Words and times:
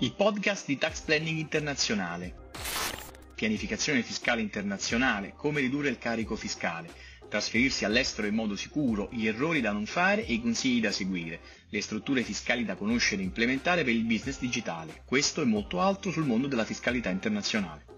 il 0.00 0.12
podcast 0.12 0.66
di 0.66 0.76
Tax 0.76 1.00
Planning 1.00 1.38
Internazionale. 1.38 2.50
Pianificazione 3.34 4.02
fiscale 4.02 4.42
internazionale, 4.42 5.32
come 5.34 5.60
ridurre 5.60 5.88
il 5.88 5.96
carico 5.96 6.36
fiscale, 6.36 6.90
trasferirsi 7.30 7.86
all'estero 7.86 8.26
in 8.26 8.34
modo 8.34 8.56
sicuro, 8.56 9.08
gli 9.10 9.26
errori 9.26 9.62
da 9.62 9.72
non 9.72 9.86
fare 9.86 10.26
e 10.26 10.34
i 10.34 10.40
consigli 10.42 10.82
da 10.82 10.92
seguire, 10.92 11.40
le 11.70 11.80
strutture 11.80 12.22
fiscali 12.22 12.66
da 12.66 12.76
conoscere 12.76 13.22
e 13.22 13.24
implementare 13.24 13.84
per 13.84 13.94
il 13.94 14.04
business 14.04 14.38
digitale. 14.38 15.00
Questo 15.06 15.40
e 15.40 15.46
molto 15.46 15.80
altro 15.80 16.10
sul 16.10 16.26
mondo 16.26 16.46
della 16.46 16.66
fiscalità 16.66 17.08
internazionale. 17.08 17.95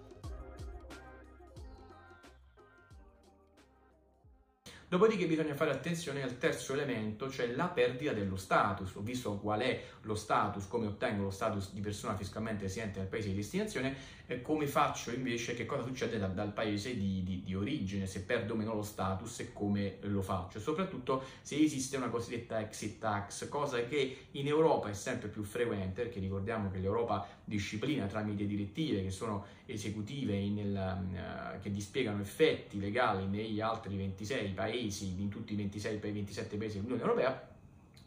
Dopodiché 4.91 5.27
bisogna 5.27 5.55
fare 5.55 5.70
attenzione 5.70 6.23
al 6.23 6.39
terzo 6.39 6.73
elemento, 6.73 7.29
cioè 7.29 7.48
la 7.48 7.66
perdita 7.66 8.14
dello 8.14 8.36
status. 8.36 8.95
Ho 8.95 9.03
visto 9.03 9.36
qual 9.36 9.61
è 9.61 9.82
lo 10.03 10.14
status, 10.14 10.66
come 10.66 10.86
ottengo 10.86 11.25
lo 11.25 11.30
status 11.30 11.75
di 11.75 11.82
persona 11.82 12.17
fiscalmente 12.17 12.62
residente 12.62 12.98
nel 12.98 13.09
paese 13.09 13.29
di 13.29 13.35
destinazione, 13.35 13.95
eh, 14.26 14.40
come 14.40 14.67
faccio 14.67 15.11
invece, 15.11 15.54
che 15.54 15.67
cosa 15.67 15.82
succede 15.82 16.18
da, 16.18 16.29
dal 16.29 16.54
paese 16.54 16.96
di, 16.96 17.22
di, 17.22 17.43
di, 17.45 17.54
origine, 17.54 18.07
se 18.07 18.22
perdo 18.22 18.54
o 18.54 18.57
meno 18.57 18.72
lo 18.72 18.82
status 18.82 19.40
e 19.40 19.53
come 19.53 19.98
lo 20.00 20.22
faccio. 20.22 20.59
Soprattutto 20.59 21.23
se 21.43 21.59
esiste 21.59 21.98
una 21.98 22.09
cosiddetta 22.09 22.59
exit 22.59 22.98
tax, 22.98 23.46
cosa 23.50 23.84
che 23.84 24.29
in 24.31 24.46
Europa 24.46 24.89
è 24.89 24.95
sempre 24.95 25.29
più 25.29 25.43
frequente, 25.43 26.04
perché 26.04 26.18
ricordiamo 26.18 26.70
che 26.70 26.79
l'Europa 26.79 27.29
disciplina 27.45 28.07
tramite 28.07 28.46
direttive 28.46 29.03
che 29.03 29.11
sono 29.11 29.45
esecutive 29.67 30.39
nel, 30.48 31.54
uh, 31.57 31.61
che 31.61 31.70
dispiegano 31.70 32.23
effetti 32.23 32.78
legali 32.78 33.27
negli 33.27 33.61
altri 33.61 33.97
26 33.97 34.53
paesi 34.53 34.78
paesi, 34.78 35.14
in 35.19 35.28
tutti 35.28 35.55
i 35.55 35.56
26, 35.56 35.98
27 35.98 36.56
paesi 36.56 36.75
dell'Unione 36.77 37.03
Europea, 37.03 37.56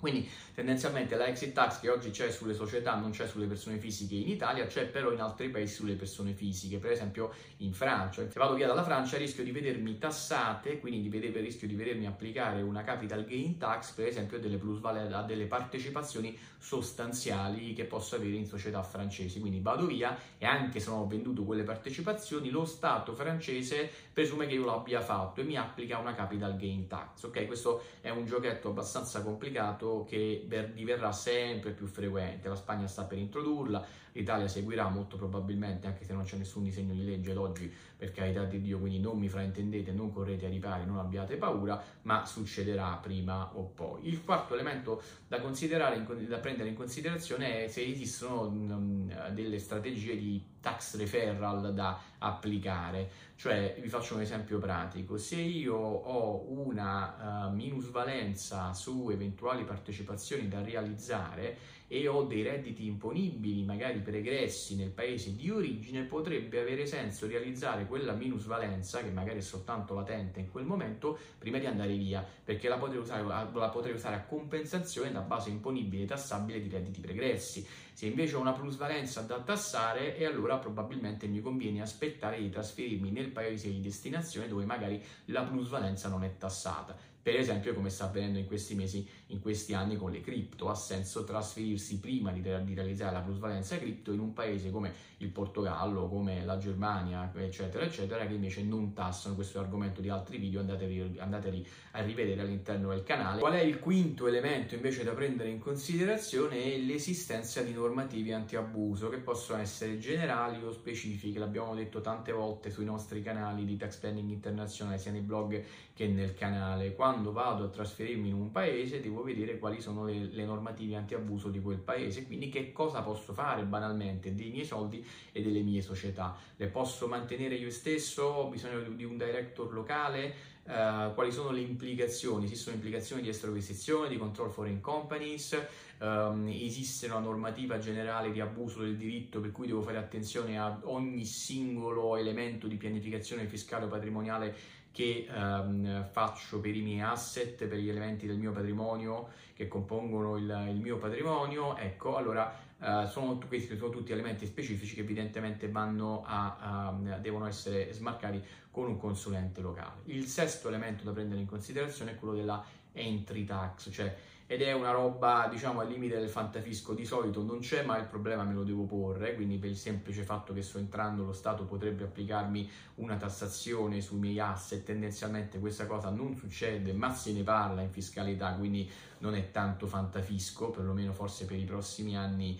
quindi 0.01 0.27
tendenzialmente 0.53 1.15
la 1.15 1.27
exit 1.27 1.53
tax 1.53 1.79
che 1.79 1.89
oggi 1.89 2.09
c'è 2.09 2.31
sulle 2.31 2.55
società 2.55 2.95
non 2.95 3.11
c'è 3.11 3.27
sulle 3.27 3.45
persone 3.45 3.77
fisiche 3.77 4.15
in 4.15 4.27
Italia, 4.27 4.65
c'è 4.65 4.87
però 4.87 5.11
in 5.11 5.21
altri 5.21 5.49
paesi 5.49 5.75
sulle 5.75 5.93
persone 5.93 6.33
fisiche, 6.33 6.79
per 6.79 6.91
esempio 6.91 7.31
in 7.57 7.71
Francia. 7.71 8.27
Se 8.27 8.39
vado 8.39 8.55
via 8.55 8.65
dalla 8.65 8.83
Francia 8.83 9.17
rischio 9.17 9.43
di 9.43 9.51
vedermi 9.51 9.99
tassate, 9.99 10.79
quindi 10.79 11.01
di 11.01 11.09
vedere, 11.09 11.39
rischio 11.39 11.67
di 11.67 11.75
vedermi 11.75 12.07
applicare 12.07 12.63
una 12.63 12.83
capital 12.83 13.23
gain 13.25 13.57
tax, 13.59 13.91
per 13.91 14.07
esempio 14.07 14.39
delle 14.39 14.57
plusvalenze, 14.57 15.13
a 15.13 15.21
delle 15.21 15.45
partecipazioni 15.45 16.37
sostanziali 16.57 17.73
che 17.73 17.85
posso 17.85 18.15
avere 18.15 18.35
in 18.35 18.47
società 18.47 18.81
francesi. 18.81 19.39
Quindi 19.39 19.59
vado 19.59 19.85
via 19.85 20.17
e 20.39 20.45
anche 20.47 20.79
se 20.79 20.89
non 20.89 20.99
ho 20.99 21.07
venduto 21.07 21.43
quelle 21.43 21.63
partecipazioni, 21.63 22.49
lo 22.49 22.65
Stato 22.65 23.13
francese 23.13 23.89
presume 24.11 24.47
che 24.47 24.55
io 24.55 24.65
l'abbia 24.65 25.01
fatto 25.01 25.41
e 25.41 25.43
mi 25.43 25.57
applica 25.57 25.97
una 25.99 26.15
capital 26.15 26.55
gain 26.57 26.87
tax. 26.87 27.23
Ok, 27.23 27.45
questo 27.45 27.83
è 28.01 28.09
un 28.09 28.25
giochetto 28.25 28.69
abbastanza 28.69 29.21
complicato 29.21 29.90
che 30.07 30.47
diverrà 30.73 31.11
sempre 31.11 31.71
più 31.71 31.87
frequente. 31.87 32.49
La 32.49 32.55
Spagna 32.55 32.87
sta 32.87 33.03
per 33.03 33.17
introdurla, 33.17 33.85
l'Italia 34.13 34.47
seguirà 34.47 34.89
molto 34.89 35.17
probabilmente, 35.17 35.87
anche 35.87 36.03
se 36.03 36.13
non 36.13 36.23
c'è 36.23 36.37
nessun 36.37 36.63
disegno 36.63 36.93
di 36.93 37.05
legge 37.05 37.31
ad 37.31 37.37
oggi, 37.37 37.71
per 37.95 38.11
carità 38.11 38.43
di 38.45 38.59
Dio, 38.61 38.79
quindi 38.79 38.99
non 38.99 39.17
mi 39.17 39.29
fraintendete, 39.29 39.91
non 39.91 40.11
correte 40.11 40.45
ai 40.45 40.51
ripari, 40.51 40.85
non 40.85 40.97
abbiate 40.97 41.35
paura, 41.35 41.81
ma 42.03 42.25
succederà 42.25 42.97
prima 43.01 43.51
o 43.55 43.63
poi. 43.63 44.07
Il 44.07 44.23
quarto 44.23 44.53
elemento 44.53 45.01
da 45.27 45.39
considerare, 45.39 46.03
da 46.27 46.37
prendere 46.39 46.69
in 46.69 46.75
considerazione 46.75 47.65
è 47.65 47.67
se 47.67 47.83
esistono 47.85 48.41
um, 48.41 49.31
delle 49.33 49.59
strategie 49.59 50.17
di 50.17 50.43
tax 50.59 50.97
referral 50.97 51.73
da 51.73 51.99
applicare. 52.17 53.29
Cioè, 53.35 53.77
vi 53.81 53.89
faccio 53.89 54.15
un 54.15 54.21
esempio 54.21 54.59
pratico, 54.59 55.17
se 55.17 55.35
io 55.35 55.75
ho 55.75 56.45
una 56.49 57.47
uh, 57.47 57.53
minusvalenza 57.53 58.73
su 58.73 59.09
eventuali 59.09 59.63
partecipazioni 59.63 60.47
da 60.47 60.61
realizzare 60.61 61.57
e 61.93 62.07
ho 62.07 62.23
dei 62.23 62.41
redditi 62.41 62.85
imponibili, 62.85 63.65
magari 63.65 63.99
pregressi 63.99 64.77
nel 64.77 64.91
paese 64.91 65.35
di 65.35 65.49
origine, 65.49 66.03
potrebbe 66.03 66.61
avere 66.61 66.85
senso 66.85 67.27
realizzare 67.27 67.85
quella 67.85 68.13
minusvalenza, 68.13 69.03
che 69.03 69.09
magari 69.09 69.39
è 69.39 69.41
soltanto 69.41 69.93
latente 69.93 70.39
in 70.39 70.49
quel 70.49 70.63
momento, 70.63 71.19
prima 71.37 71.57
di 71.57 71.65
andare 71.65 71.93
via, 71.97 72.25
perché 72.45 72.69
la 72.69 72.77
potrei 72.77 73.01
usare, 73.01 73.23
la 73.25 73.69
potrei 73.69 73.93
usare 73.93 74.15
a 74.15 74.23
compensazione 74.23 75.11
da 75.11 75.19
base 75.19 75.49
imponibile 75.49 76.03
e 76.03 76.05
tassabile 76.05 76.61
di 76.61 76.69
redditi 76.69 77.01
pregressi. 77.01 77.67
Se 77.91 78.05
invece 78.05 78.37
ho 78.37 78.39
una 78.39 78.53
plusvalenza 78.53 79.19
da 79.23 79.41
tassare, 79.41 80.15
e 80.15 80.25
allora 80.25 80.59
probabilmente 80.59 81.27
mi 81.27 81.41
conviene 81.41 81.81
aspettare 81.81 82.39
di 82.39 82.49
trasferirmi 82.49 83.11
nel 83.11 83.31
paese 83.31 83.69
di 83.69 83.81
destinazione 83.81 84.47
dove 84.47 84.63
magari 84.63 85.03
la 85.25 85.43
plusvalenza 85.43 86.07
non 86.07 86.23
è 86.23 86.37
tassata 86.37 87.10
per 87.21 87.35
esempio 87.35 87.73
come 87.73 87.89
sta 87.89 88.05
avvenendo 88.05 88.39
in 88.39 88.47
questi 88.47 88.73
mesi, 88.73 89.07
in 89.27 89.39
questi 89.39 89.73
anni 89.73 89.95
con 89.95 90.11
le 90.11 90.21
cripto, 90.21 90.69
ha 90.69 90.75
senso 90.75 91.23
trasferirsi 91.23 91.99
prima 91.99 92.31
di, 92.31 92.41
di, 92.41 92.73
realizzare 92.73 93.13
la 93.13 93.21
plusvalenza 93.21 93.77
cripto 93.77 94.11
in 94.11 94.19
un 94.19 94.33
paese 94.33 94.71
come 94.71 94.91
il 95.17 95.29
Portogallo, 95.29 96.07
come 96.07 96.43
la 96.43 96.57
Germania, 96.57 97.31
eccetera, 97.35 97.85
eccetera, 97.85 98.25
che 98.25 98.33
invece 98.33 98.63
non 98.63 98.93
tassano, 98.93 99.35
questo 99.35 99.59
argomento 99.59 100.01
di 100.01 100.09
altri 100.09 100.37
video, 100.37 100.59
andatevi, 100.61 101.19
andatevi 101.19 101.67
a 101.91 102.01
rivedere 102.01 102.41
all'interno 102.41 102.89
del 102.89 103.03
canale. 103.03 103.39
Qual 103.39 103.53
è 103.53 103.61
il 103.61 103.79
quinto 103.79 104.27
elemento 104.27 104.73
invece 104.73 105.03
da 105.03 105.11
prendere 105.11 105.49
in 105.49 105.59
considerazione? 105.59 106.63
È 106.63 106.77
l'esistenza 106.77 107.61
di 107.61 107.73
normativi 107.73 108.33
anti-abuso 108.33 109.09
che 109.09 109.17
possono 109.17 109.61
essere 109.61 109.99
generali 109.99 110.63
o 110.63 110.71
specifiche, 110.71 111.37
l'abbiamo 111.37 111.75
detto 111.75 112.01
tante 112.01 112.31
volte 112.31 112.71
sui 112.71 112.85
nostri 112.85 113.21
canali 113.21 113.63
di 113.63 113.77
tax 113.77 113.97
planning 113.97 114.29
internazionale, 114.29 114.97
sia 114.97 115.11
nei 115.11 115.21
blog 115.21 115.63
che 115.93 116.07
nel 116.07 116.33
canale. 116.33 116.95
Quando 116.95 117.10
quando 117.11 117.33
vado 117.33 117.65
a 117.65 117.67
trasferirmi 117.67 118.29
in 118.29 118.35
un 118.35 118.51
paese 118.51 119.01
devo 119.01 119.21
vedere 119.21 119.59
quali 119.59 119.81
sono 119.81 120.05
le, 120.05 120.29
le 120.31 120.45
normative 120.45 120.95
anti-abuso 120.95 121.49
di 121.49 121.59
quel 121.59 121.77
paese, 121.77 122.25
quindi 122.25 122.47
che 122.47 122.71
cosa 122.71 123.01
posso 123.01 123.33
fare 123.33 123.63
banalmente 123.63 124.33
dei 124.33 124.49
miei 124.49 124.63
soldi 124.63 125.05
e 125.33 125.41
delle 125.41 125.59
mie 125.59 125.81
società. 125.81 126.37
Le 126.55 126.67
posso 126.67 127.07
mantenere 127.07 127.55
io 127.55 127.69
stesso? 127.69 128.23
Ho 128.23 128.47
bisogno 128.47 128.79
di 128.79 129.03
un 129.03 129.17
director 129.17 129.73
locale? 129.73 130.49
Uh, 130.63 131.13
quali 131.15 131.31
sono 131.31 131.51
le 131.51 131.59
implicazioni? 131.59 132.45
Esistono 132.45 132.75
implicazioni 132.75 133.23
di 133.23 133.29
estrovestizione, 133.29 134.07
di 134.07 134.17
control 134.17 134.51
foreign 134.51 134.79
companies, 134.79 135.59
um, 135.99 136.47
esiste 136.47 137.07
una 137.07 137.19
normativa 137.19 137.77
generale 137.79 138.31
di 138.31 138.39
abuso 138.39 138.81
del 138.81 138.95
diritto 138.95 139.41
per 139.41 139.51
cui 139.51 139.67
devo 139.67 139.81
fare 139.81 139.97
attenzione 139.97 140.57
a 140.57 140.79
ogni 140.83 141.25
singolo 141.25 142.15
elemento 142.15 142.67
di 142.67 142.75
pianificazione 142.75 143.47
fiscale 143.47 143.85
o 143.85 143.87
patrimoniale 143.87 144.55
che 144.91 145.27
um, 145.33 146.05
faccio 146.11 146.59
per 146.59 146.75
i 146.75 146.81
miei 146.81 147.01
asset, 147.01 147.65
per 147.65 147.77
gli 147.77 147.89
elementi 147.89 148.27
del 148.27 148.37
mio 148.37 148.51
patrimonio 148.51 149.29
che 149.53 149.67
compongono 149.67 150.37
il, 150.37 150.67
il 150.69 150.79
mio 150.79 150.97
patrimonio, 150.97 151.77
ecco, 151.77 152.17
allora 152.17 152.53
uh, 152.81 153.07
sono, 153.07 153.37
questi 153.47 153.77
sono 153.77 153.89
tutti 153.89 154.11
elementi 154.11 154.45
specifici 154.45 154.95
che 154.95 155.01
evidentemente 155.01 155.71
a, 155.71 156.21
a, 156.25 157.17
devono 157.19 157.47
essere 157.47 157.93
smarcati 157.93 158.43
con 158.69 158.87
un 158.87 158.97
consulente 158.97 159.61
locale. 159.61 160.01
Il 160.05 160.25
sesto 160.25 160.67
elemento 160.67 161.03
da 161.03 161.11
prendere 161.11 161.39
in 161.39 161.47
considerazione 161.47 162.11
è 162.11 162.15
quello 162.15 162.33
della 162.33 162.63
entry 162.93 163.45
tax, 163.45 163.89
cioè 163.91 164.15
ed 164.51 164.61
è 164.61 164.73
una 164.73 164.91
roba 164.91 165.47
diciamo 165.49 165.79
al 165.79 165.87
limite 165.87 166.19
del 166.19 166.27
fantafisco 166.27 166.93
di 166.93 167.05
solito 167.05 167.41
non 167.41 167.59
c'è 167.59 167.85
ma 167.85 167.97
il 167.97 168.03
problema 168.03 168.43
me 168.43 168.53
lo 168.53 168.65
devo 168.65 168.83
porre 168.83 169.33
quindi 169.33 169.55
per 169.55 169.69
il 169.69 169.77
semplice 169.77 170.23
fatto 170.23 170.51
che 170.51 170.61
sto 170.61 170.77
entrando 170.77 171.23
lo 171.23 171.31
Stato 171.31 171.63
potrebbe 171.63 172.03
applicarmi 172.03 172.69
una 172.95 173.15
tassazione 173.15 174.01
sui 174.01 174.19
miei 174.19 174.41
asset 174.41 174.83
tendenzialmente 174.83 175.57
questa 175.57 175.85
cosa 175.85 176.09
non 176.09 176.35
succede 176.35 176.91
ma 176.91 177.13
se 177.13 177.31
ne 177.31 177.43
parla 177.43 177.79
in 177.79 177.91
fiscalità 177.91 178.51
quindi 178.55 178.91
non 179.19 179.35
è 179.35 179.51
tanto 179.51 179.87
fantafisco 179.87 180.69
perlomeno 180.69 181.13
forse 181.13 181.45
per 181.45 181.55
i 181.55 181.63
prossimi 181.63 182.17
anni 182.17 182.59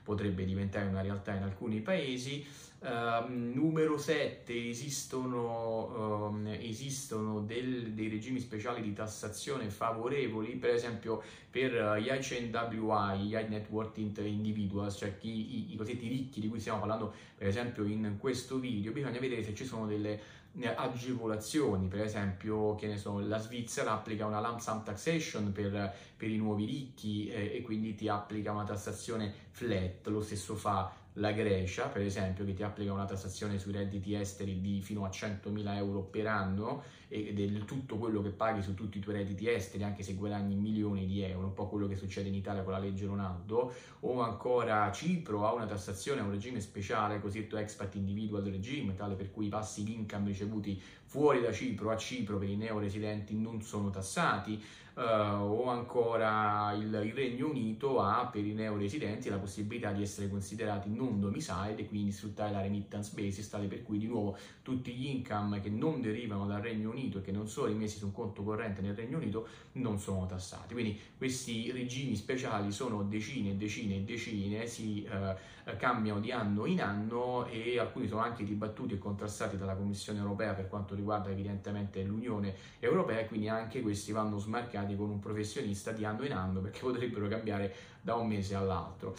potrebbe 0.03 0.45
diventare 0.45 0.87
una 0.87 1.01
realtà 1.01 1.33
in 1.33 1.43
alcuni 1.43 1.79
paesi. 1.79 2.45
Uh, 2.81 3.31
numero 3.31 3.99
7 3.99 4.69
esistono, 4.69 6.29
um, 6.29 6.47
esistono 6.47 7.41
del, 7.41 7.91
dei 7.91 8.09
regimi 8.09 8.39
speciali 8.39 8.81
di 8.81 8.91
tassazione 8.91 9.69
favorevoli, 9.69 10.55
per 10.55 10.71
esempio 10.71 11.21
per 11.51 11.73
uh, 11.73 11.95
gli 11.97 12.07
HNWI, 12.07 13.19
gli 13.19 13.33
High 13.35 13.49
Net 13.49 13.67
Worth 13.69 13.99
Individuals, 13.99 14.95
cioè 14.97 15.15
chi, 15.19 15.29
i, 15.29 15.73
i 15.73 15.75
cosiddetti 15.75 16.07
ricchi 16.07 16.39
di 16.39 16.49
cui 16.49 16.59
stiamo 16.59 16.79
parlando 16.79 17.13
per 17.37 17.47
esempio 17.47 17.83
in 17.83 18.15
questo 18.17 18.57
video, 18.57 18.91
bisogna 18.91 19.19
vedere 19.19 19.43
se 19.43 19.53
ci 19.53 19.65
sono 19.65 19.85
delle 19.85 20.39
eh, 20.59 20.67
agevolazioni, 20.67 21.87
per 21.87 22.01
esempio 22.01 22.75
che 22.75 22.87
ne 22.87 22.97
so, 22.97 23.19
la 23.19 23.37
Svizzera 23.37 23.93
applica 23.93 24.25
una 24.25 24.41
lump 24.41 24.59
sum 24.59 24.83
taxation 24.83 25.51
per, 25.51 25.93
per 26.17 26.29
i 26.29 26.37
nuovi 26.37 26.65
ricchi 26.65 27.29
eh, 27.29 27.55
e 27.55 27.61
quindi 27.61 27.95
ti 27.95 28.07
applica 28.09 28.51
una 28.51 28.65
tassazione 28.65 29.33
flat, 29.51 29.90
lo 30.03 30.21
stesso 30.21 30.55
fa 30.55 30.93
la 31.15 31.31
Grecia, 31.33 31.87
per 31.87 32.03
esempio, 32.03 32.45
che 32.45 32.53
ti 32.53 32.63
applica 32.63 32.93
una 32.93 33.05
tassazione 33.05 33.59
sui 33.59 33.73
redditi 33.73 34.13
esteri 34.13 34.61
di 34.61 34.81
fino 34.81 35.03
a 35.03 35.09
100.000 35.09 35.75
euro 35.75 36.03
per 36.03 36.27
anno 36.27 36.83
e 37.09 37.33
del 37.33 37.65
tutto 37.65 37.97
quello 37.97 38.21
che 38.21 38.29
paghi 38.29 38.61
su 38.61 38.73
tutti 38.73 38.99
i 38.99 39.01
tuoi 39.01 39.15
redditi 39.15 39.49
esteri, 39.49 39.83
anche 39.83 40.03
se 40.03 40.13
guadagni 40.13 40.55
milioni 40.55 41.05
di 41.05 41.21
euro, 41.21 41.47
un 41.47 41.53
po' 41.53 41.67
quello 41.67 41.87
che 41.87 41.97
succede 41.97 42.29
in 42.29 42.35
Italia 42.35 42.63
con 42.63 42.71
la 42.71 42.79
legge 42.79 43.05
Ronaldo, 43.05 43.73
o 44.01 44.21
ancora 44.21 44.89
Cipro 44.93 45.45
ha 45.45 45.51
una 45.51 45.65
tassazione, 45.65 46.21
un 46.21 46.31
regime 46.31 46.61
speciale, 46.61 47.19
cosiddetto 47.19 47.57
expat 47.57 47.95
individual 47.95 48.43
regime, 48.43 48.95
tale 48.95 49.15
per 49.15 49.31
cui 49.31 49.47
i 49.47 49.49
passi 49.49 49.93
income 49.93 50.27
ricevuti 50.27 50.81
fuori 51.03 51.41
da 51.41 51.51
Cipro 51.51 51.91
a 51.91 51.97
Cipro 51.97 52.37
per 52.37 52.47
i 52.47 52.55
neoresidenti 52.55 53.35
non 53.35 53.61
sono 53.61 53.89
tassati. 53.89 54.63
Uh, 54.95 55.01
o 55.01 55.69
ancora 55.69 56.73
il, 56.73 57.01
il, 57.05 57.13
Regno 57.13 57.49
Unito 57.49 57.99
ha 58.01 58.27
per 58.31 58.45
i 58.45 58.53
neoresidenti 58.53 59.29
la 59.29 59.37
possibilità 59.37 59.91
di 59.91 60.01
essere 60.01 60.29
considerati 60.29 60.89
non 60.89 61.19
domicile 61.19 61.75
e 61.75 61.87
quindi 61.87 62.11
sfruttare 62.11 62.51
la 62.51 62.61
remittance 62.61 63.11
basis, 63.15 63.49
tale 63.49 63.67
per 63.67 63.83
cui 63.83 63.97
di 63.97 64.07
nuovo 64.07 64.37
tutti 64.61 64.91
gli 64.93 65.07
income 65.07 65.61
che 65.61 65.69
non 65.69 66.01
derivano 66.01 66.45
dal 66.47 66.61
Regno 66.61 66.89
Unito 66.89 67.19
e 67.19 67.21
che 67.21 67.31
non 67.31 67.47
sono 67.47 67.67
rimessi 67.67 67.97
su 67.97 68.05
un 68.05 68.11
conto 68.11 68.43
corrente 68.43 68.81
nel 68.81 68.95
Regno 68.95 69.17
Unito 69.17 69.47
non 69.73 69.99
sono 69.99 70.25
tassati. 70.25 70.73
Quindi 70.73 70.99
questi 71.17 71.71
regimi 71.71 72.15
speciali 72.15 72.71
sono 72.71 73.03
decine 73.03 73.51
e 73.51 73.55
decine 73.55 73.95
e 73.95 74.01
decine, 74.01 74.67
si 74.67 75.07
uh, 75.09 75.35
cambiano 75.77 76.19
di 76.19 76.31
anno 76.31 76.65
in 76.65 76.81
anno 76.81 77.45
e 77.45 77.79
alcuni 77.79 78.07
sono 78.07 78.21
anche 78.21 78.43
dibattuti 78.43 78.95
e 78.95 78.97
contrastati 78.97 79.57
dalla 79.57 79.75
Commissione 79.75 80.19
europea 80.19 80.53
per 80.53 80.67
quanto 80.67 80.95
riguarda 80.95 81.29
evidentemente 81.29 82.03
l'Unione 82.03 82.55
Europea, 82.79 83.25
quindi 83.25 83.47
anche 83.47 83.81
questi 83.81 84.11
vanno 84.11 84.37
smarcati 84.37 84.80
praticati 84.81 84.95
con 84.95 85.09
un 85.09 85.19
professionista 85.19 85.91
di 85.91 86.05
anno 86.05 86.25
in 86.25 86.33
anno 86.33 86.61
perché 86.61 86.79
potrebbero 86.81 87.27
cambiare 87.27 87.73
da 88.01 88.15
un 88.15 88.27
mese 88.27 88.55
all'altro. 88.55 89.15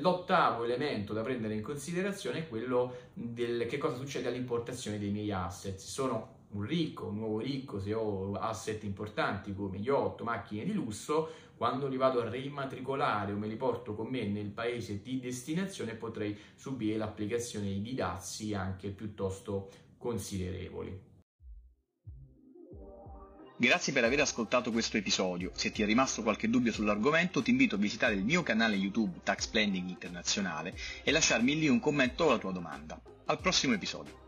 L'ottavo 0.00 0.64
elemento 0.64 1.12
da 1.12 1.22
prendere 1.22 1.54
in 1.54 1.62
considerazione 1.62 2.40
è 2.40 2.48
quello 2.48 2.94
del 3.12 3.66
che 3.66 3.78
cosa 3.78 3.96
succede 3.96 4.28
all'importazione 4.28 4.98
dei 4.98 5.10
miei 5.10 5.30
asset. 5.30 5.78
Sono 5.78 6.32
un 6.50 6.62
ricco, 6.62 7.06
un 7.06 7.16
nuovo 7.16 7.40
ricco, 7.40 7.80
se 7.80 7.94
ho 7.94 8.34
asset 8.34 8.82
importanti 8.84 9.54
come 9.54 9.78
yacht, 9.78 10.20
macchine 10.22 10.64
di 10.64 10.72
lusso, 10.72 11.30
quando 11.56 11.86
li 11.86 11.96
vado 11.96 12.20
a 12.20 12.28
reimmatricolare 12.28 13.32
o 13.32 13.36
me 13.36 13.46
li 13.46 13.56
porto 13.56 13.94
con 13.94 14.08
me 14.08 14.26
nel 14.26 14.50
paese 14.50 15.00
di 15.00 15.20
destinazione 15.20 15.94
potrei 15.94 16.36
subire 16.54 16.96
l'applicazione 16.96 17.80
di 17.80 17.94
dazi 17.94 18.54
anche 18.54 18.88
piuttosto 18.88 19.70
considerevoli. 19.96 21.13
Grazie 23.64 23.94
per 23.94 24.04
aver 24.04 24.20
ascoltato 24.20 24.70
questo 24.70 24.98
episodio. 24.98 25.50
Se 25.54 25.72
ti 25.72 25.82
è 25.82 25.86
rimasto 25.86 26.22
qualche 26.22 26.50
dubbio 26.50 26.70
sull'argomento, 26.70 27.40
ti 27.40 27.48
invito 27.48 27.76
a 27.76 27.78
visitare 27.78 28.12
il 28.12 28.22
mio 28.22 28.42
canale 28.42 28.76
YouTube 28.76 29.20
Tax 29.22 29.46
Planning 29.46 29.88
Internazionale 29.88 30.76
e 31.02 31.10
lasciarmi 31.10 31.58
lì 31.58 31.68
un 31.68 31.80
commento 31.80 32.24
o 32.24 32.30
la 32.32 32.38
tua 32.38 32.52
domanda. 32.52 33.00
Al 33.24 33.40
prossimo 33.40 33.72
episodio. 33.72 34.23